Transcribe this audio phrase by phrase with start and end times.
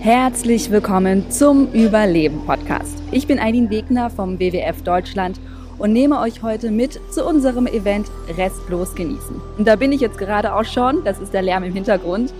[0.00, 3.02] Herzlich willkommen zum Überleben Podcast.
[3.10, 5.40] Ich bin Eileen Wegner vom WWF Deutschland
[5.78, 9.40] und nehme euch heute mit zu unserem Event Restlos genießen.
[9.58, 12.32] Und da bin ich jetzt gerade auch schon, das ist der Lärm im Hintergrund.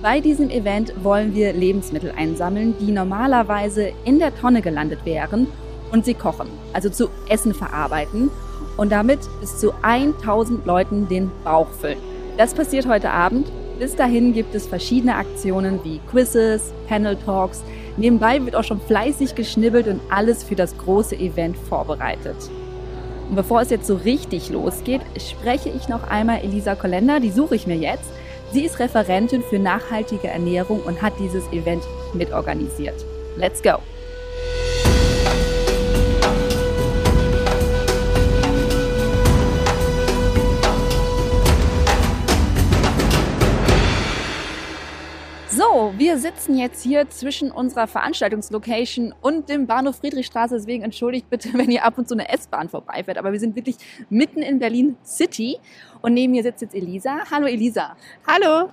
[0.00, 5.46] Bei diesem Event wollen wir Lebensmittel einsammeln, die normalerweise in der Tonne gelandet wären
[5.92, 8.30] und sie kochen, also zu Essen verarbeiten
[8.76, 11.98] und damit bis zu 1000 Leuten den Bauch füllen.
[12.36, 13.50] Das passiert heute Abend
[13.82, 17.64] bis dahin gibt es verschiedene Aktionen wie Quizzes, Panel Talks.
[17.96, 22.36] Nebenbei wird auch schon fleißig geschnibbelt und alles für das große Event vorbereitet.
[23.28, 27.56] Und bevor es jetzt so richtig losgeht, spreche ich noch einmal Elisa Kolender, die suche
[27.56, 28.08] ich mir jetzt.
[28.52, 31.82] Sie ist Referentin für nachhaltige Ernährung und hat dieses Event
[32.14, 33.04] mitorganisiert.
[33.36, 33.78] Let's go!
[45.72, 50.54] So, wir sitzen jetzt hier zwischen unserer Veranstaltungslocation und dem Bahnhof Friedrichstraße.
[50.56, 53.16] Deswegen entschuldigt bitte, wenn ihr ab und zu eine S-Bahn vorbeifährt.
[53.16, 53.76] Aber wir sind wirklich
[54.10, 55.56] mitten in Berlin City.
[56.02, 57.20] Und neben mir sitzt jetzt Elisa.
[57.30, 57.96] Hallo Elisa.
[58.26, 58.68] Hallo.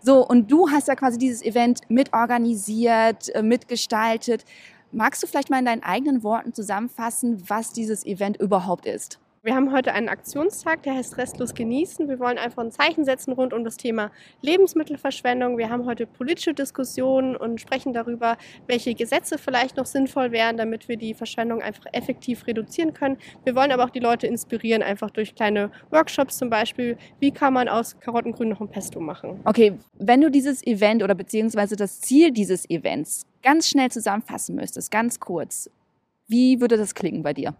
[0.00, 4.46] So, und du hast ja quasi dieses Event mitorganisiert, äh, mitgestaltet.
[4.90, 9.18] Magst du vielleicht mal in deinen eigenen Worten zusammenfassen, was dieses Event überhaupt ist?
[9.44, 12.08] Wir haben heute einen Aktionstag, der heißt Restlos genießen.
[12.08, 14.10] Wir wollen einfach ein Zeichen setzen rund um das Thema
[14.42, 15.58] Lebensmittelverschwendung.
[15.58, 18.36] Wir haben heute politische Diskussionen und sprechen darüber,
[18.66, 23.16] welche Gesetze vielleicht noch sinnvoll wären, damit wir die Verschwendung einfach effektiv reduzieren können.
[23.44, 26.98] Wir wollen aber auch die Leute inspirieren, einfach durch kleine Workshops zum Beispiel.
[27.20, 29.38] Wie kann man aus Karottengrün noch ein Pesto machen?
[29.44, 34.90] Okay, wenn du dieses Event oder beziehungsweise das Ziel dieses Events ganz schnell zusammenfassen müsstest,
[34.90, 35.70] ganz kurz,
[36.26, 37.54] wie würde das klingen bei dir?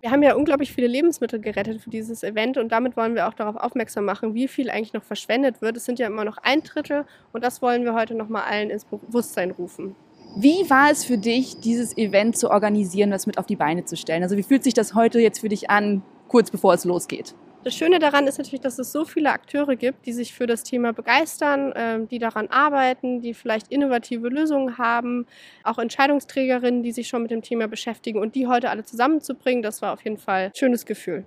[0.00, 3.34] Wir haben ja unglaublich viele Lebensmittel gerettet für dieses Event und damit wollen wir auch
[3.34, 5.76] darauf aufmerksam machen, wie viel eigentlich noch verschwendet wird.
[5.76, 8.84] Es sind ja immer noch ein Drittel und das wollen wir heute nochmal allen ins
[8.84, 9.94] Bewusstsein rufen.
[10.36, 13.96] Wie war es für dich, dieses Event zu organisieren, das mit auf die Beine zu
[13.96, 14.22] stellen?
[14.22, 17.34] Also wie fühlt sich das heute jetzt für dich an, kurz bevor es losgeht?
[17.64, 20.64] Das Schöne daran ist natürlich, dass es so viele Akteure gibt, die sich für das
[20.64, 25.26] Thema begeistern, ähm, die daran arbeiten, die vielleicht innovative Lösungen haben,
[25.62, 29.80] auch Entscheidungsträgerinnen, die sich schon mit dem Thema beschäftigen und die heute alle zusammenzubringen, das
[29.80, 31.24] war auf jeden Fall ein schönes Gefühl.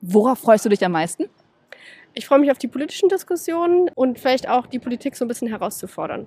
[0.00, 1.26] Worauf freust du dich am meisten?
[2.14, 5.48] Ich freue mich auf die politischen Diskussionen und vielleicht auch die Politik so ein bisschen
[5.48, 6.26] herauszufordern.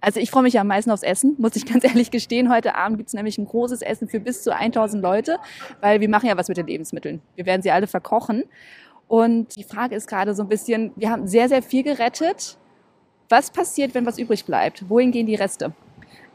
[0.00, 2.52] Also ich freue mich am meisten aufs Essen, muss ich ganz ehrlich gestehen.
[2.52, 5.36] Heute Abend gibt es nämlich ein großes Essen für bis zu 1000 Leute,
[5.80, 7.22] weil wir machen ja was mit den Lebensmitteln.
[7.34, 8.44] Wir werden sie alle verkochen.
[9.08, 12.56] Und die Frage ist gerade so ein bisschen, wir haben sehr, sehr viel gerettet.
[13.28, 14.88] Was passiert, wenn was übrig bleibt?
[14.88, 15.72] Wohin gehen die Reste?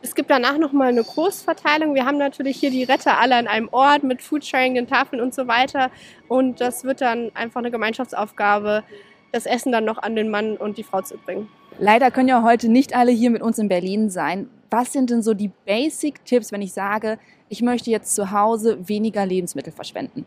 [0.03, 1.93] Es gibt danach nochmal eine Großverteilung.
[1.93, 5.33] Wir haben natürlich hier die Retter alle an einem Ort mit Foodsharing, den Tafeln und
[5.33, 5.91] so weiter.
[6.27, 8.83] Und das wird dann einfach eine Gemeinschaftsaufgabe,
[9.31, 11.49] das Essen dann noch an den Mann und die Frau zu bringen.
[11.77, 14.49] Leider können ja heute nicht alle hier mit uns in Berlin sein.
[14.71, 19.25] Was sind denn so die Basic-Tipps, wenn ich sage, ich möchte jetzt zu Hause weniger
[19.25, 20.25] Lebensmittel verschwenden?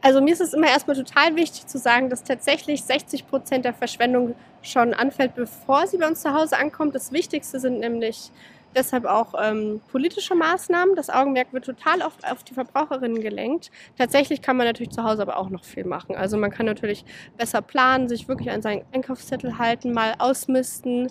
[0.00, 3.74] Also mir ist es immer erstmal total wichtig zu sagen, dass tatsächlich 60 Prozent der
[3.74, 6.94] Verschwendung schon anfällt, bevor sie bei uns zu Hause ankommt.
[6.94, 8.30] Das Wichtigste sind nämlich
[8.74, 10.94] deshalb auch ähm, politische Maßnahmen.
[10.94, 13.70] Das Augenmerk wird total oft auf die Verbraucherinnen gelenkt.
[13.98, 16.16] Tatsächlich kann man natürlich zu Hause aber auch noch viel machen.
[16.16, 17.04] Also man kann natürlich
[17.36, 21.10] besser planen, sich wirklich an seinen Einkaufszettel halten, mal ausmisten,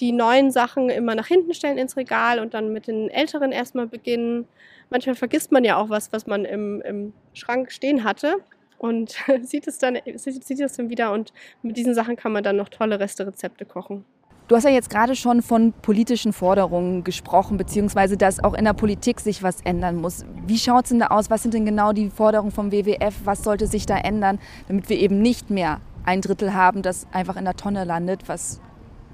[0.00, 3.86] die neuen Sachen immer nach hinten stellen ins Regal und dann mit den älteren erstmal
[3.86, 4.46] beginnen.
[4.90, 8.36] Manchmal vergisst man ja auch was, was man im, im Schrank stehen hatte
[8.78, 11.32] und sieht es dann sieht, es dann wieder und
[11.62, 14.04] mit diesen Sachen kann man dann noch tolle Resterezepte kochen.
[14.48, 18.72] Du hast ja jetzt gerade schon von politischen Forderungen gesprochen, beziehungsweise dass auch in der
[18.72, 20.24] Politik sich was ändern muss.
[20.46, 21.28] Wie schaut es denn da aus?
[21.28, 23.14] Was sind denn genau die Forderungen vom WWF?
[23.24, 27.36] Was sollte sich da ändern, damit wir eben nicht mehr ein Drittel haben, das einfach
[27.36, 28.62] in der Tonne landet, was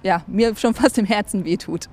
[0.04, 1.88] ja, mir schon fast im Herzen wehtut.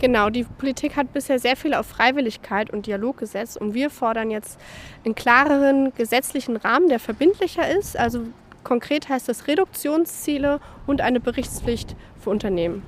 [0.00, 4.30] Genau, die Politik hat bisher sehr viel auf Freiwilligkeit und Dialog gesetzt und wir fordern
[4.30, 4.58] jetzt
[5.04, 7.98] einen klareren gesetzlichen Rahmen, der verbindlicher ist.
[7.98, 8.22] Also
[8.64, 12.82] konkret heißt das Reduktionsziele und eine Berichtspflicht für Unternehmen.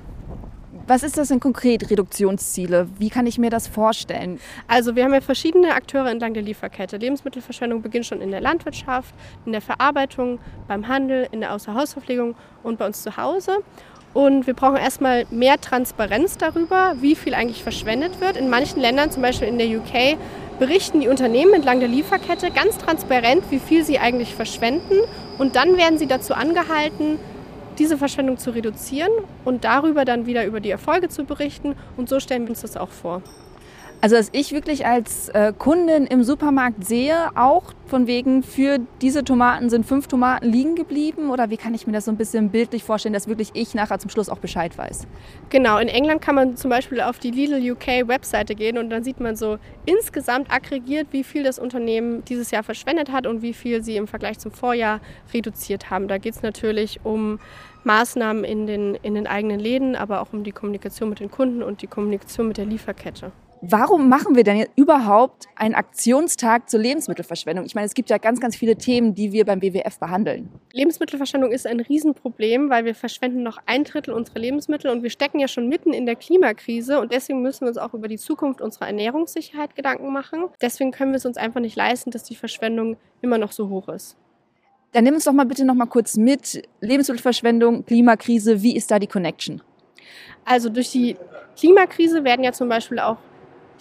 [0.85, 2.89] Was ist das denn konkret, Reduktionsziele?
[2.99, 4.37] Wie kann ich mir das vorstellen?
[4.67, 6.97] Also wir haben ja verschiedene Akteure entlang der Lieferkette.
[6.97, 9.15] Lebensmittelverschwendung beginnt schon in der Landwirtschaft,
[9.45, 13.59] in der Verarbeitung, beim Handel, in der Außerhausverpflegung und bei uns zu Hause.
[14.13, 18.37] Und wir brauchen erstmal mehr Transparenz darüber, wie viel eigentlich verschwendet wird.
[18.37, 20.17] In manchen Ländern, zum Beispiel in der UK,
[20.59, 24.99] berichten die Unternehmen entlang der Lieferkette ganz transparent, wie viel sie eigentlich verschwenden.
[25.39, 27.17] Und dann werden sie dazu angehalten,
[27.79, 29.11] diese Verschwendung zu reduzieren
[29.45, 31.75] und darüber dann wieder über die Erfolge zu berichten.
[31.97, 33.23] Und so stellen wir uns das auch vor.
[34.03, 39.23] Also, dass ich wirklich als äh, Kundin im Supermarkt sehe, auch von wegen, für diese
[39.23, 41.29] Tomaten sind fünf Tomaten liegen geblieben?
[41.29, 43.99] Oder wie kann ich mir das so ein bisschen bildlich vorstellen, dass wirklich ich nachher
[43.99, 45.07] zum Schluss auch Bescheid weiß?
[45.49, 49.05] Genau, in England kann man zum Beispiel auf die Lidl UK Webseite gehen und dann
[49.05, 53.53] sieht man so insgesamt aggregiert, wie viel das Unternehmen dieses Jahr verschwendet hat und wie
[53.53, 54.99] viel sie im Vergleich zum Vorjahr
[55.33, 56.09] reduziert haben.
[56.09, 57.39] Da geht es natürlich um
[57.85, 61.63] Maßnahmen in den, in den eigenen Läden, aber auch um die Kommunikation mit den Kunden
[61.63, 63.31] und die Kommunikation mit der Lieferkette.
[63.65, 67.63] Warum machen wir denn überhaupt einen Aktionstag zur Lebensmittelverschwendung?
[67.63, 70.49] Ich meine, es gibt ja ganz, ganz viele Themen, die wir beim WWF behandeln.
[70.73, 75.39] Lebensmittelverschwendung ist ein Riesenproblem, weil wir verschwenden noch ein Drittel unserer Lebensmittel und wir stecken
[75.39, 78.59] ja schon mitten in der Klimakrise und deswegen müssen wir uns auch über die Zukunft
[78.59, 80.49] unserer Ernährungssicherheit Gedanken machen.
[80.61, 83.87] Deswegen können wir es uns einfach nicht leisten, dass die Verschwendung immer noch so hoch
[83.87, 84.17] ist.
[84.91, 86.67] Dann nimm uns doch mal bitte noch mal kurz mit.
[86.81, 89.61] Lebensmittelverschwendung, Klimakrise, wie ist da die Connection?
[90.43, 91.15] Also durch die
[91.55, 93.15] Klimakrise werden ja zum Beispiel auch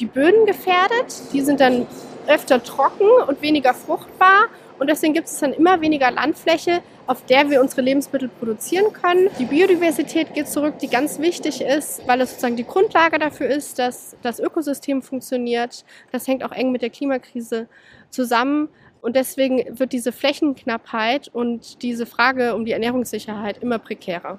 [0.01, 1.33] die Böden gefährdet.
[1.33, 1.87] Die sind dann
[2.27, 4.49] öfter trocken und weniger fruchtbar.
[4.79, 9.29] Und deswegen gibt es dann immer weniger Landfläche, auf der wir unsere Lebensmittel produzieren können.
[9.39, 13.79] Die Biodiversität geht zurück, die ganz wichtig ist, weil es sozusagen die Grundlage dafür ist,
[13.79, 15.85] dass das Ökosystem funktioniert.
[16.11, 17.69] Das hängt auch eng mit der Klimakrise
[18.11, 18.69] zusammen.
[19.03, 24.39] Und deswegen wird diese Flächenknappheit und diese Frage um die Ernährungssicherheit immer prekärer.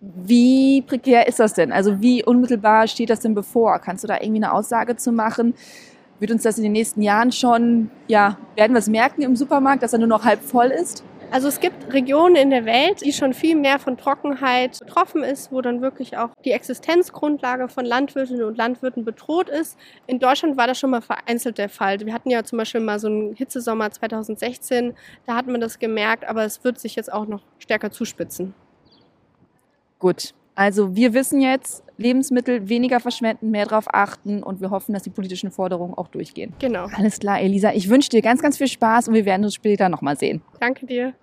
[0.00, 1.72] Wie prekär ist das denn?
[1.72, 3.78] Also wie unmittelbar steht das denn bevor?
[3.80, 5.52] Kannst du da irgendwie eine Aussage zu machen?
[6.18, 9.82] Wird uns das in den nächsten Jahren schon, ja, werden wir es merken im Supermarkt,
[9.82, 11.04] dass er nur noch halb voll ist?
[11.30, 15.52] Also es gibt Regionen in der Welt, die schon viel mehr von Trockenheit betroffen ist,
[15.52, 19.78] wo dann wirklich auch die Existenzgrundlage von Landwirtinnen und Landwirten bedroht ist.
[20.06, 22.00] In Deutschland war das schon mal vereinzelt der Fall.
[22.00, 24.94] Wir hatten ja zum Beispiel mal so einen Hitzesommer 2016,
[25.26, 28.54] da hat man das gemerkt, aber es wird sich jetzt auch noch stärker zuspitzen.
[30.00, 35.02] Gut, also wir wissen jetzt, Lebensmittel weniger verschwenden, mehr darauf achten und wir hoffen, dass
[35.02, 36.54] die politischen Forderungen auch durchgehen.
[36.58, 36.86] Genau.
[36.96, 37.72] Alles klar, Elisa.
[37.72, 40.42] Ich wünsche dir ganz, ganz viel Spaß und wir werden uns später nochmal sehen.
[40.58, 41.14] Danke dir.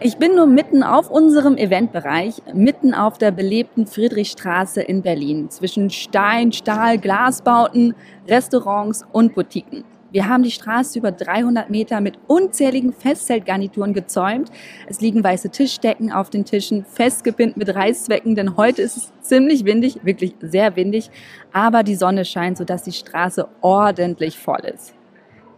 [0.00, 5.88] Ich bin nur mitten auf unserem Eventbereich, mitten auf der belebten Friedrichstraße in Berlin, zwischen
[5.90, 7.94] Stein, Stahl, Glasbauten,
[8.28, 9.84] Restaurants und Boutiquen.
[10.14, 14.48] Wir haben die Straße über 300 Meter mit unzähligen Festzeltgarnituren gezäumt.
[14.86, 19.64] Es liegen weiße Tischdecken auf den Tischen, festgepinnt mit Reißzwecken, denn heute ist es ziemlich
[19.64, 21.10] windig, wirklich sehr windig,
[21.52, 24.94] aber die Sonne scheint, sodass die Straße ordentlich voll ist.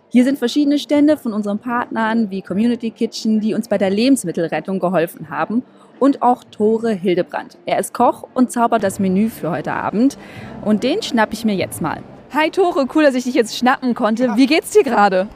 [0.08, 4.78] Hier sind verschiedene Stände von unseren Partnern wie Community Kitchen, die uns bei der Lebensmittelrettung
[4.78, 5.64] geholfen haben.
[5.98, 7.58] Und auch Tore Hildebrand.
[7.66, 10.16] Er ist Koch und zaubert das Menü für heute Abend.
[10.64, 12.02] Und den schnapp ich mir jetzt mal.
[12.32, 14.36] Hi Tore, cool, dass ich dich jetzt schnappen konnte.
[14.36, 15.28] Wie geht's dir gerade?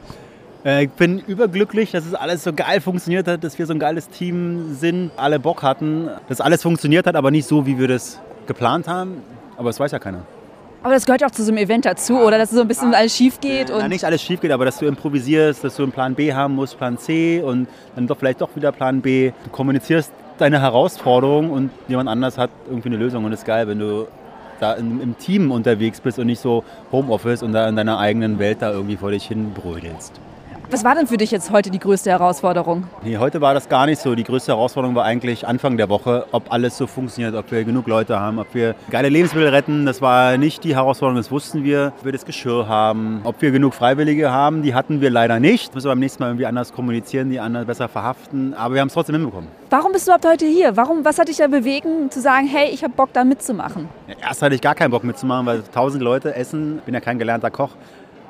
[0.65, 3.79] Äh, ich bin überglücklich, dass es alles so geil funktioniert hat, dass wir so ein
[3.79, 7.87] geiles Team sind, alle Bock hatten, dass alles funktioniert hat, aber nicht so, wie wir
[7.87, 9.23] das geplant haben.
[9.57, 10.23] Aber das weiß ja keiner.
[10.83, 12.37] Aber das gehört auch zu so einem Event dazu, oder?
[12.37, 13.69] Dass so ein bisschen alles schief geht.
[13.69, 16.33] Und ja, nicht alles schief geht, aber dass du improvisierst, dass du einen Plan B
[16.33, 19.31] haben musst, Plan C und dann doch vielleicht doch wieder Plan B.
[19.43, 23.67] Du kommunizierst deine Herausforderung und jemand anders hat irgendwie eine Lösung und das ist geil,
[23.67, 24.07] wenn du
[24.61, 28.61] da im Team unterwegs bist und nicht so Homeoffice und da in deiner eigenen Welt
[28.61, 30.19] da irgendwie vor dich hin brödelst.
[30.71, 32.85] Was war denn für dich jetzt heute die größte Herausforderung?
[33.03, 34.15] Nee, heute war das gar nicht so.
[34.15, 37.87] Die größte Herausforderung war eigentlich Anfang der Woche, ob alles so funktioniert, ob wir genug
[37.87, 39.85] Leute haben, ob wir geile Lebensmittel retten.
[39.85, 41.91] Das war nicht die Herausforderung, das wussten wir.
[41.99, 45.75] Ob wir das Geschirr haben, ob wir genug Freiwillige haben, die hatten wir leider nicht.
[45.75, 48.53] Müssen wir beim nächsten Mal irgendwie anders kommunizieren, die anderen besser verhaften.
[48.53, 49.49] Aber wir haben es trotzdem hinbekommen.
[49.69, 50.77] Warum bist du überhaupt heute hier?
[50.77, 53.89] Warum, was hat dich da bewegen, zu sagen, hey, ich habe Bock da mitzumachen?
[54.07, 56.77] Ja, erst hatte ich gar keinen Bock mitzumachen, weil tausend Leute essen.
[56.77, 57.71] Ich bin ja kein gelernter Koch.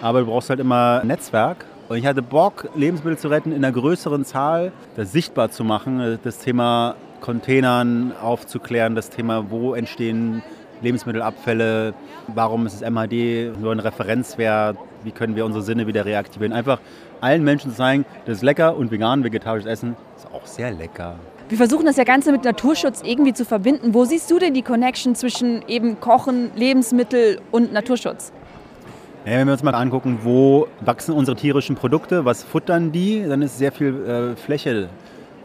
[0.01, 1.65] Aber du brauchst halt immer ein Netzwerk.
[1.91, 6.19] Und ich hatte Bock, Lebensmittel zu retten in einer größeren Zahl, das sichtbar zu machen,
[6.23, 10.41] das Thema Containern aufzuklären, das Thema, wo entstehen
[10.81, 11.93] Lebensmittelabfälle,
[12.33, 16.53] warum ist das MHD nur ein Referenzwert, wie können wir unsere Sinne wieder reaktivieren.
[16.53, 16.79] Einfach
[17.19, 21.15] allen Menschen zu zeigen, das ist lecker und vegan, vegetarisches Essen ist auch sehr lecker.
[21.49, 23.93] Wir versuchen das ja Ganze mit Naturschutz irgendwie zu verbinden.
[23.93, 28.31] Wo siehst du denn die Connection zwischen eben Kochen, Lebensmittel und Naturschutz?
[29.23, 33.43] Ja, wenn wir uns mal angucken, wo wachsen unsere tierischen Produkte, was futtern die, dann
[33.43, 34.89] ist sehr viel äh, Fläche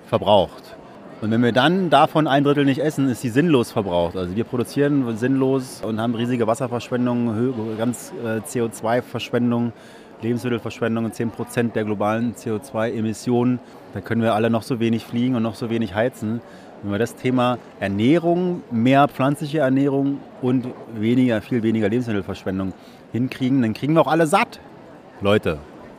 [0.07, 0.75] verbraucht.
[1.21, 4.17] Und wenn wir dann davon ein Drittel nicht essen, ist sie sinnlos verbraucht.
[4.17, 9.75] Also wir produzieren sinnlos und haben riesige Wasserverschwendung, ganz äh, CO2-Verschwendung,
[10.23, 13.59] Lebensmittelverschwendung, 10% der globalen CO2-Emissionen.
[13.93, 16.41] Da können wir alle noch so wenig fliegen und noch so wenig heizen.
[16.83, 22.73] Wenn wir das Thema Ernährung, mehr pflanzliche Ernährung und weniger, viel weniger Lebensmittelverschwendung
[23.13, 24.61] hinkriegen, dann kriegen wir auch alle satt.
[25.21, 25.59] Leute,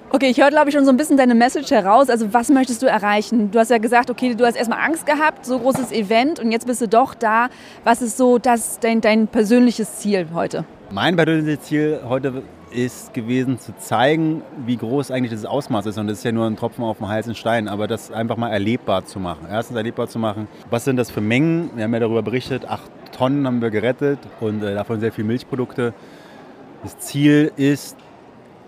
[0.09, 2.09] Okay, ich höre, glaube ich, schon so ein bisschen deine Message heraus.
[2.09, 3.51] Also was möchtest du erreichen?
[3.51, 6.65] Du hast ja gesagt, okay, du hast erstmal Angst gehabt, so großes Event und jetzt
[6.65, 7.49] bist du doch da.
[7.83, 10.63] Was ist so das, dein, dein persönliches Ziel heute?
[10.91, 12.41] Mein persönliches Ziel heute
[12.77, 15.97] ist gewesen zu zeigen, wie groß eigentlich das Ausmaß ist.
[15.97, 18.49] Und das ist ja nur ein Tropfen auf dem heißen Stein, aber das einfach mal
[18.49, 19.47] erlebbar zu machen.
[19.49, 21.71] Erstens erlebbar zu machen, was sind das für Mengen?
[21.75, 25.25] Wir haben ja darüber berichtet, acht Tonnen haben wir gerettet und äh, davon sehr viele
[25.25, 25.95] Milchprodukte.
[26.83, 27.97] Das Ziel ist,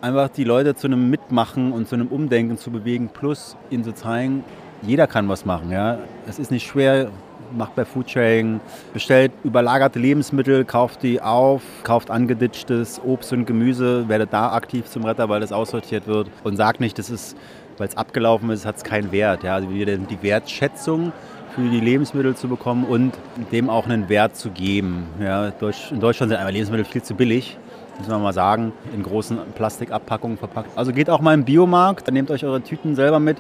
[0.01, 3.93] einfach die Leute zu einem Mitmachen und zu einem Umdenken zu bewegen, plus ihnen zu
[3.93, 4.43] zeigen,
[4.81, 5.69] jeder kann was machen.
[5.69, 5.99] Ja?
[6.27, 7.11] Es ist nicht schwer,
[7.55, 8.59] macht bei Foodsharing,
[8.93, 15.05] bestellt überlagerte Lebensmittel, kauft die auf, kauft angeditschtes Obst und Gemüse, werdet da aktiv zum
[15.05, 17.37] Retter, weil das aussortiert wird und sagt nicht, das ist,
[17.77, 19.43] weil es abgelaufen ist, hat es keinen Wert.
[19.43, 19.55] Ja?
[19.55, 21.11] Also die Wertschätzung
[21.55, 23.13] für die Lebensmittel zu bekommen und
[23.51, 25.07] dem auch einen Wert zu geben.
[25.21, 25.47] Ja?
[25.47, 27.57] In Deutschland sind einfach Lebensmittel viel zu billig
[27.99, 30.69] müssen wir mal sagen, in großen Plastikabpackungen verpackt.
[30.77, 33.37] Also geht auch mal im Biomarkt, nehmt euch eure Tüten selber mit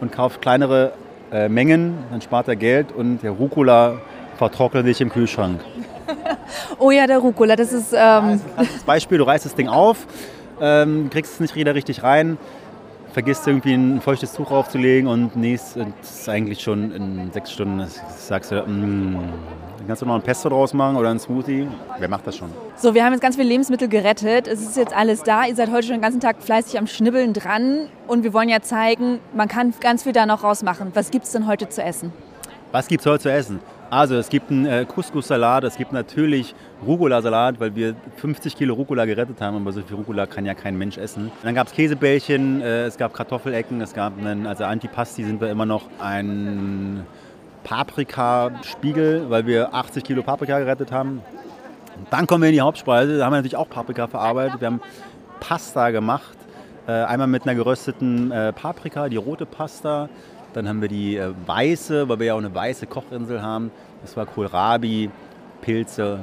[0.00, 0.92] und kauft kleinere
[1.32, 3.94] äh, Mengen, dann spart ihr Geld und der Rucola
[4.36, 5.60] vertrocknet sich im Kühlschrank.
[6.78, 7.92] oh ja, der Rucola, das ist...
[7.96, 10.06] Ähm das Beispiel, du reißt das Ding auf,
[10.60, 12.38] ähm, kriegst es nicht wieder richtig rein,
[13.12, 18.50] vergisst irgendwie ein feuchtes Tuch aufzulegen und nächst, ist eigentlich schon in sechs Stunden, sagst
[18.50, 19.18] du, mm,
[19.78, 21.66] dann kannst du noch ein Pesto draus machen oder ein Smoothie.
[21.98, 22.50] Wer macht das schon?
[22.76, 24.46] So, wir haben jetzt ganz viele Lebensmittel gerettet.
[24.46, 25.44] Es ist jetzt alles da.
[25.44, 27.88] Ihr seid heute schon den ganzen Tag fleißig am Schnibbeln dran.
[28.06, 30.92] Und wir wollen ja zeigen, man kann ganz viel da noch rausmachen.
[30.94, 32.12] Was gibt es denn heute zu essen?
[32.70, 33.60] Was gibt es heute zu essen?
[33.92, 36.54] Also es gibt einen äh, Couscous-Salat, es gibt natürlich
[36.86, 40.78] Rucola-Salat, weil wir 50 Kilo Rucola gerettet haben, aber so viel Rucola kann ja kein
[40.78, 41.30] Mensch essen.
[41.42, 45.50] Dann gab es Käsebällchen, äh, es gab Kartoffelecken, es gab einen, also Antipasti sind wir
[45.50, 47.04] immer noch, ein
[47.64, 51.20] Paprikaspiegel, weil wir 80 Kilo Paprika gerettet haben.
[51.98, 54.62] Und dann kommen wir in die Hauptspeise, da haben wir natürlich auch Paprika verarbeitet.
[54.62, 54.80] Wir haben
[55.38, 56.38] Pasta gemacht,
[56.86, 60.08] äh, einmal mit einer gerösteten Paprika, die rote Pasta,
[60.52, 63.70] dann haben wir die äh, weiße, weil wir ja auch eine weiße Kochinsel haben.
[64.02, 65.10] Das war Kohlrabi,
[65.60, 66.20] Pilze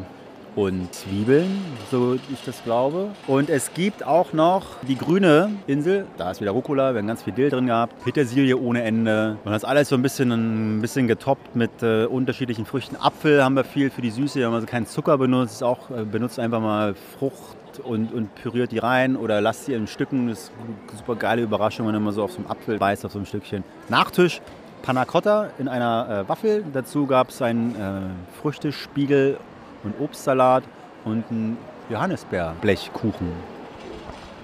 [0.55, 3.09] und Zwiebeln, so ich das glaube.
[3.27, 6.05] Und es gibt auch noch die grüne Insel.
[6.17, 7.93] Da ist wieder Rucola, wir haben ganz viel Dill drin gehabt.
[8.03, 9.37] Petersilie ohne Ende.
[9.43, 12.95] Und das alles so ein bisschen, ein bisschen getoppt mit äh, unterschiedlichen Früchten.
[12.95, 14.39] Apfel haben wir viel für die Süße.
[14.39, 15.63] Wir haben also keinen Zucker benutzt.
[15.63, 19.87] Auch äh, benutzt einfach mal Frucht und, und püriert die rein oder lasst sie in
[19.87, 20.27] Stücken.
[20.27, 20.51] Das ist
[20.87, 23.25] eine super geile Überraschung, wenn man so auf so einem Apfel beißt, auf so einem
[23.25, 23.63] Stückchen.
[23.89, 24.41] Nachtisch,
[24.81, 26.63] Panna Cotta in einer äh, Waffel.
[26.73, 29.37] Dazu gab es einen äh, Früchtespiegel
[29.83, 30.63] und Obstsalat
[31.05, 31.57] und einen
[31.89, 33.31] Johannisbeerblechkuchen.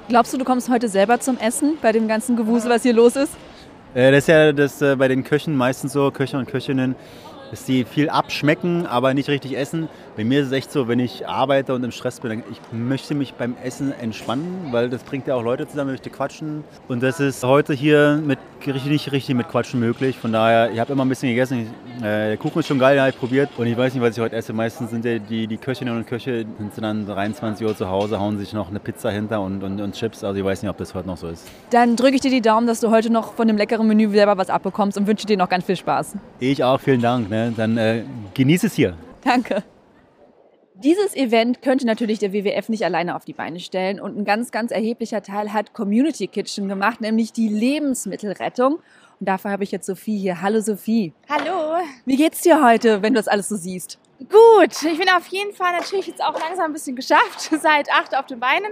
[0.08, 3.16] Glaubst du, du kommst heute selber zum Essen bei dem ganzen Gewusel, was hier los
[3.16, 3.34] ist?
[3.94, 6.96] Äh, das ist ja das äh, bei den Köchen meistens so, Köche und Köchinnen,
[7.52, 9.90] dass die viel abschmecken, aber nicht richtig essen.
[10.16, 13.16] Bei mir ist es echt so, wenn ich arbeite und im Stress bin, ich möchte
[13.16, 16.64] mich beim Essen entspannen, weil das bringt ja auch Leute zusammen, möchte quatschen.
[16.88, 18.40] Und das ist heute hier mit
[18.74, 20.18] nicht richtig mit Quatschen möglich.
[20.18, 21.68] Von daher, ich habe immer ein bisschen gegessen.
[21.98, 23.50] Ich, äh, der Kuchen ist schon geil, den habe ich probiert.
[23.58, 24.54] Und ich weiß nicht, was ich heute esse.
[24.54, 28.38] Meistens sind die, die, die Köchinnen und Köche sind dann 23 Uhr zu Hause, hauen
[28.38, 30.24] sich noch eine Pizza hinter und, und, und Chips.
[30.24, 31.48] Also ich weiß nicht, ob das heute noch so ist.
[31.70, 34.38] Dann drücke ich dir die Daumen, dass du heute noch von dem leckeren Menü selber
[34.38, 36.16] was abbekommst und wünsche dir noch ganz viel Spaß.
[36.40, 37.30] Ich auch, vielen Dank.
[37.36, 37.54] Ne?
[37.56, 38.98] Dann äh, genieß es hier.
[39.22, 39.64] Danke.
[40.76, 44.52] Dieses Event könnte natürlich der WWF nicht alleine auf die Beine stellen und ein ganz,
[44.52, 48.76] ganz erheblicher Teil hat Community Kitchen gemacht, nämlich die Lebensmittelrettung.
[49.20, 50.42] Und dafür habe ich jetzt Sophie hier.
[50.42, 51.14] Hallo Sophie.
[51.30, 51.82] Hallo.
[52.06, 54.00] Wie geht's dir heute, wenn du das alles so siehst?
[54.18, 58.16] Gut, ich bin auf jeden Fall natürlich jetzt auch langsam ein bisschen geschafft, seit acht
[58.16, 58.72] auf den Beinen.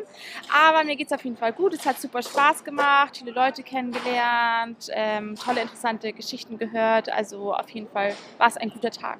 [0.50, 1.74] Aber mir geht's auf jeden Fall gut.
[1.74, 7.12] Es hat super Spaß gemacht, viele Leute kennengelernt, ähm, tolle, interessante Geschichten gehört.
[7.12, 9.20] Also auf jeden Fall war es ein guter Tag.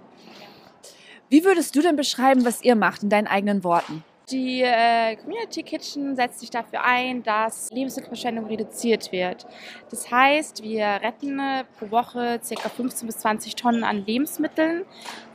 [1.28, 4.04] Wie würdest du denn beschreiben, was ihr macht in deinen eigenen Worten?
[4.32, 9.46] Die äh, Community Kitchen setzt sich dafür ein, dass Lebensmittelverschwendung reduziert wird.
[9.90, 12.70] Das heißt, wir retten äh, pro Woche ca.
[12.70, 14.86] 15 bis 20 Tonnen an Lebensmitteln.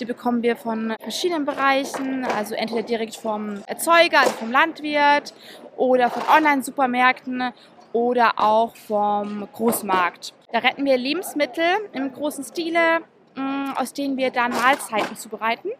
[0.00, 5.34] Die bekommen wir von verschiedenen Bereichen, also entweder direkt vom Erzeuger, also vom Landwirt
[5.76, 7.52] oder von Online-Supermärkten
[7.92, 10.32] oder auch vom Großmarkt.
[10.50, 13.00] Da retten wir Lebensmittel im großen Stile,
[13.34, 15.70] mm, aus denen wir dann Mahlzeiten zubereiten.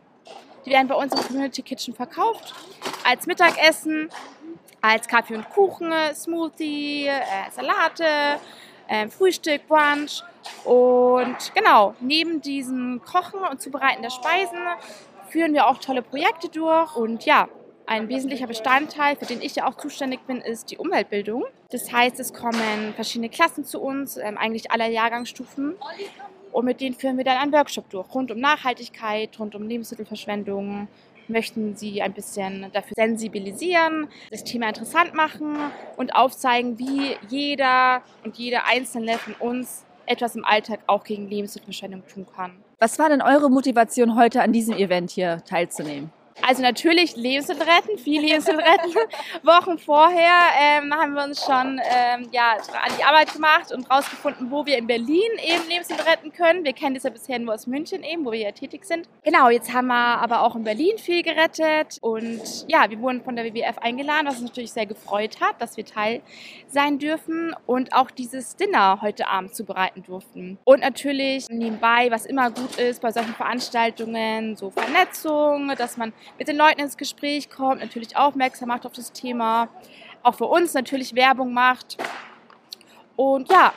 [0.69, 2.55] Die werden bei uns im Community Kitchen verkauft.
[3.03, 4.11] Als Mittagessen,
[4.83, 8.39] als Kaffee und Kuchen, Smoothie, äh, Salate,
[8.87, 10.23] äh, Frühstück, Brunch.
[10.65, 14.59] Und genau, neben diesem Kochen und Zubereiten der Speisen
[15.31, 16.95] führen wir auch tolle Projekte durch.
[16.97, 17.49] Und ja,
[17.87, 21.47] ein wesentlicher Bestandteil, für den ich ja auch zuständig bin, ist die Umweltbildung.
[21.71, 25.77] Das heißt, es kommen verschiedene Klassen zu uns, ähm, eigentlich aller Jahrgangsstufen.
[26.59, 30.89] Und mit denen führen wir dann einen Workshop durch, rund um Nachhaltigkeit, rund um Lebensmittelverschwendung
[31.29, 35.57] möchten sie ein bisschen dafür sensibilisieren, das Thema interessant machen
[35.97, 42.03] und aufzeigen, wie jeder und jede einzelne von uns etwas im Alltag auch gegen Lebensmittelverschwendung
[42.09, 42.57] tun kann.
[42.81, 46.11] Was war denn eure Motivation, heute an diesem Event hier teilzunehmen?
[46.47, 48.95] Also natürlich Lebensmittel retten, viel Lebensmittel retten.
[49.43, 54.51] Wochen vorher ähm, haben wir uns schon ähm, ja, an die Arbeit gemacht und rausgefunden,
[54.51, 56.65] wo wir in Berlin eben Lebensmittel retten können.
[56.65, 59.09] Wir kennen das ja bisher nur aus München eben, wo wir ja tätig sind.
[59.25, 63.37] Genau, jetzt haben wir aber auch in Berlin viel gerettet und ja, wir wurden von
[63.37, 66.23] der WWF eingeladen, was uns natürlich sehr gefreut hat, dass wir Teil
[66.69, 70.59] sein dürfen und auch dieses Dinner heute Abend zubereiten durften.
[70.65, 76.49] Und natürlich nebenbei, was immer gut ist bei solchen Veranstaltungen, so Vernetzung, dass man mit
[76.49, 79.69] den Leuten ins Gespräch kommt, natürlich aufmerksam macht auf das Thema,
[80.23, 81.97] auch für uns natürlich Werbung macht.
[83.17, 83.73] Und ja,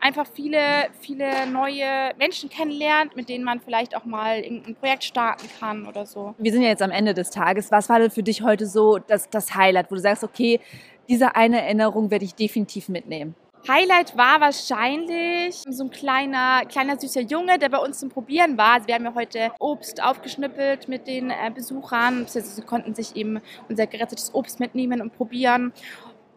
[0.00, 5.48] einfach viele, viele neue Menschen kennenlernt, mit denen man vielleicht auch mal irgendein Projekt starten
[5.58, 6.34] kann oder so.
[6.38, 7.70] Wir sind ja jetzt am Ende des Tages.
[7.70, 10.60] Was war denn für dich heute so das, das Highlight, wo du sagst, okay,
[11.08, 13.34] diese eine Erinnerung werde ich definitiv mitnehmen?
[13.66, 18.74] Highlight war wahrscheinlich so ein kleiner, kleiner süßer Junge, der bei uns zum Probieren war.
[18.74, 22.26] Also wir haben ja heute Obst aufgeschnippelt mit den äh, Besuchern.
[22.26, 25.72] Sie konnten sich eben unser gerettetes Obst mitnehmen und probieren.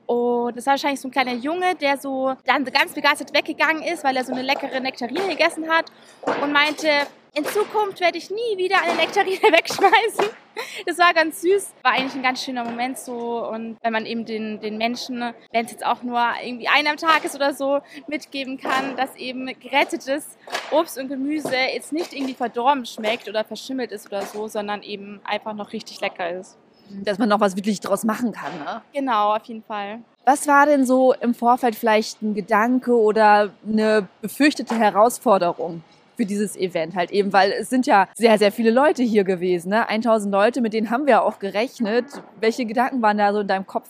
[0.07, 4.03] Und das war wahrscheinlich so ein kleiner Junge, der so dann ganz begeistert weggegangen ist,
[4.03, 5.85] weil er so eine leckere Nektarine gegessen hat
[6.25, 6.89] und meinte,
[7.33, 10.25] in Zukunft werde ich nie wieder eine Nektarine wegschmeißen.
[10.85, 11.73] Das war ganz süß.
[11.81, 13.47] War eigentlich ein ganz schöner Moment so.
[13.47, 16.97] Und wenn man eben den, den Menschen, wenn es jetzt auch nur irgendwie ein am
[16.97, 20.38] Tag ist oder so, mitgeben kann, dass eben gerettetes
[20.71, 25.21] Obst und Gemüse jetzt nicht irgendwie verdorben schmeckt oder verschimmelt ist oder so, sondern eben
[25.23, 26.57] einfach noch richtig lecker ist.
[26.89, 28.81] Dass man noch was wirklich draus machen kann, ne?
[28.93, 30.00] Genau, auf jeden Fall.
[30.25, 35.83] Was war denn so im Vorfeld vielleicht ein Gedanke oder eine befürchtete Herausforderung?
[36.18, 39.70] Für dieses Event halt eben, weil es sind ja sehr, sehr viele Leute hier gewesen.
[39.70, 39.88] Ne?
[39.88, 42.06] 1000 Leute, mit denen haben wir auch gerechnet.
[42.39, 43.88] Welche Gedanken waren da so in deinem Kopf?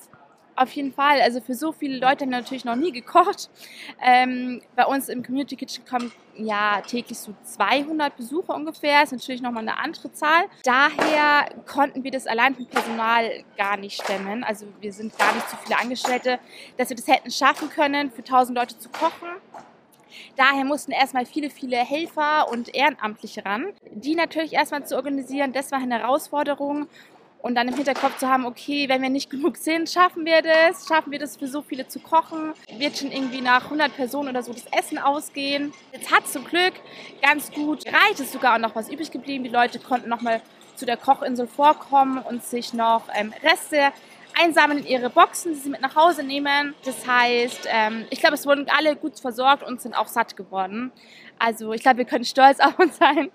[0.56, 1.22] Auf jeden Fall.
[1.22, 3.50] Also für so viele Leute haben wir natürlich noch nie gekocht.
[4.00, 9.02] Ähm, bei uns im Community Kitchen kommen ja täglich so 200 Besucher ungefähr.
[9.02, 10.44] Ist natürlich nochmal eine andere Zahl.
[10.64, 14.44] Daher konnten wir das allein vom Personal gar nicht stemmen.
[14.44, 16.38] Also wir sind gar nicht so viele Angestellte,
[16.78, 19.30] dass wir das hätten schaffen können, für 1000 Leute zu kochen.
[20.36, 23.68] Daher mussten erstmal viele, viele Helfer und Ehrenamtliche ran.
[23.92, 26.88] Die natürlich erstmal zu organisieren, das war eine Herausforderung.
[27.42, 30.88] Und dann im Hinterkopf zu haben, okay, wenn wir nicht genug sind, schaffen wir das,
[30.88, 34.44] schaffen wir das für so viele zu kochen, wird schon irgendwie nach 100 Personen oder
[34.44, 35.74] so das Essen ausgehen.
[35.92, 36.74] Jetzt hat zum Glück
[37.22, 39.44] ganz gut gereicht, ist sogar auch noch was übrig geblieben.
[39.44, 40.42] Die Leute konnten nochmal
[40.76, 43.92] zu der Kochinsel vorkommen und sich noch ähm, Reste
[44.40, 46.74] einsammeln in ihre Boxen, die sie mit nach Hause nehmen.
[46.86, 50.92] Das heißt, ähm, ich glaube, es wurden alle gut versorgt und sind auch satt geworden.
[51.40, 53.32] Also ich glaube, wir können stolz auf uns sein.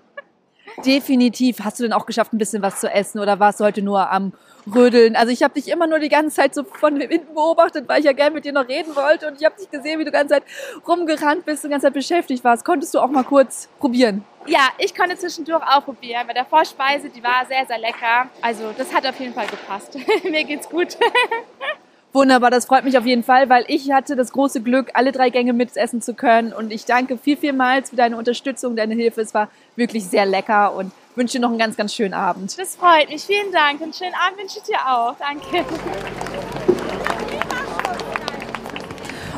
[0.85, 1.61] Definitiv.
[1.63, 4.11] Hast du denn auch geschafft, ein bisschen was zu essen oder warst du heute nur
[4.11, 4.33] am
[4.75, 5.17] Rödeln?
[5.17, 8.07] Also ich habe dich immer nur die ganze Zeit so von hinten beobachtet, weil ich
[8.07, 10.17] ja gerne mit dir noch reden wollte und ich habe dich gesehen, wie du die
[10.17, 10.45] ganze Zeit
[10.87, 12.65] rumgerannt bist und die ganze Zeit beschäftigt warst.
[12.65, 14.25] Konntest du auch mal kurz probieren?
[14.47, 16.27] Ja, ich konnte zwischendurch auch probieren.
[16.27, 18.29] Bei der Vorspeise, die war sehr, sehr lecker.
[18.43, 19.99] Also das hat auf jeden Fall gepasst.
[20.25, 20.97] Mir geht's gut.
[22.13, 25.29] Wunderbar, das freut mich auf jeden Fall, weil ich hatte das große Glück, alle drei
[25.29, 26.53] Gänge mitessen zu können.
[26.53, 29.21] Und ich danke viel, vielmals für deine Unterstützung, deine Hilfe.
[29.21, 32.59] Es war wirklich sehr lecker und wünsche dir noch einen ganz, ganz schönen Abend.
[32.59, 33.25] Das freut mich.
[33.25, 33.81] Vielen Dank.
[33.81, 35.15] Und schönen Abend wünsche ich dir auch.
[35.19, 35.65] Danke.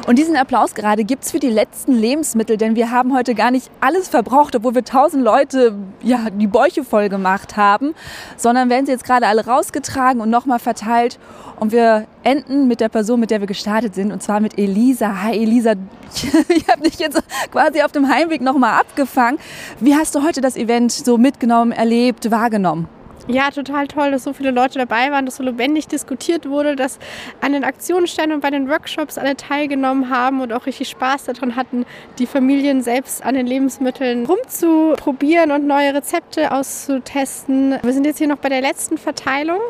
[0.09, 3.51] Und diesen Applaus gerade gibt es für die letzten Lebensmittel, denn wir haben heute gar
[3.51, 7.95] nicht alles verbraucht, obwohl wir tausend Leute ja, die Bäuche voll gemacht haben,
[8.39, 11.19] sondern werden sie jetzt gerade alle rausgetragen und nochmal verteilt.
[11.61, 15.25] Und wir enden mit der Person, mit der wir gestartet sind, und zwar mit Elisa.
[15.25, 15.75] Hi Elisa,
[16.49, 19.39] ich habe dich jetzt quasi auf dem Heimweg nochmal abgefangen.
[19.79, 22.89] Wie hast du heute das Event so mitgenommen, erlebt, wahrgenommen?
[23.31, 26.99] Ja, total toll, dass so viele Leute dabei waren, dass so lebendig diskutiert wurde, dass
[27.43, 31.55] an den Aktionsständen und bei den Workshops alle teilgenommen haben und auch richtig Spaß daran
[31.55, 31.85] hatten,
[32.19, 37.79] die Familien selbst an den Lebensmitteln rumzuprobieren und neue Rezepte auszutesten.
[37.83, 39.61] Wir sind jetzt hier noch bei der letzten Verteilung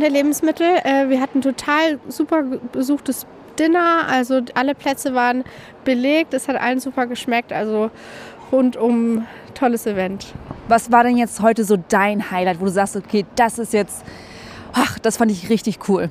[0.00, 0.78] der Lebensmittel.
[0.82, 3.26] Äh, wir hatten total super besuchtes
[3.58, 5.44] Dinner, also alle Plätze waren
[5.84, 7.90] belegt, es hat allen super geschmeckt, also
[8.52, 10.34] rundum tolles Event.
[10.68, 14.04] Was war denn jetzt heute so dein Highlight, wo du sagst, okay, das ist jetzt,
[14.72, 16.10] ach, das fand ich richtig cool?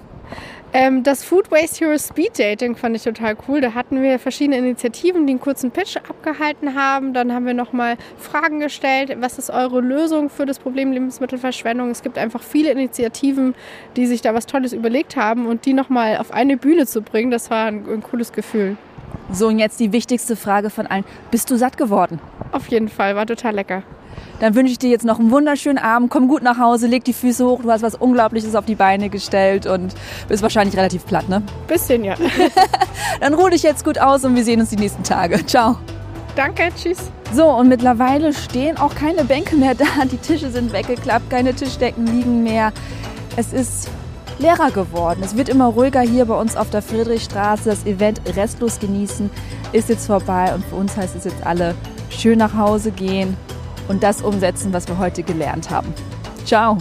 [0.73, 3.60] Ähm, das Food Waste Hero Speed Dating fand ich total cool.
[3.60, 7.13] Da hatten wir verschiedene Initiativen, die einen kurzen Pitch abgehalten haben.
[7.13, 9.17] Dann haben wir nochmal Fragen gestellt.
[9.19, 11.89] Was ist eure Lösung für das Problem Lebensmittelverschwendung?
[11.89, 13.54] Es gibt einfach viele Initiativen,
[13.97, 17.32] die sich da was Tolles überlegt haben und die nochmal auf eine Bühne zu bringen,
[17.32, 18.77] das war ein, ein cooles Gefühl.
[19.32, 21.06] So, und jetzt die wichtigste Frage von allen.
[21.32, 22.19] Bist du satt geworden?
[22.52, 23.84] Auf jeden Fall, war total lecker.
[24.39, 26.10] Dann wünsche ich dir jetzt noch einen wunderschönen Abend.
[26.10, 27.62] Komm gut nach Hause, leg die Füße hoch.
[27.62, 29.93] Du hast was Unglaubliches auf die Beine gestellt und
[30.28, 31.43] bist wahrscheinlich relativ platt, ne?
[31.67, 32.15] Bisschen, ja.
[33.21, 35.45] Dann ruh dich jetzt gut aus und wir sehen uns die nächsten Tage.
[35.45, 35.78] Ciao.
[36.36, 37.12] Danke, tschüss.
[37.34, 39.86] So, und mittlerweile stehen auch keine Bänke mehr da.
[40.12, 42.74] Die Tische sind weggeklappt, keine Tischdecken liegen mehr.
[43.38, 43.89] Es ist
[44.39, 45.22] leerer geworden.
[45.24, 47.70] Es wird immer ruhiger hier bei uns auf der Friedrichstraße.
[47.70, 49.30] Das Event Restlos genießen
[49.72, 51.76] ist jetzt vorbei und für uns heißt es jetzt alle
[52.10, 53.38] schön nach Hause gehen
[53.88, 55.94] und das umsetzen, was wir heute gelernt haben.
[56.46, 56.78] Ciao!